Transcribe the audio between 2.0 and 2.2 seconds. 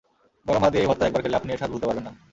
না।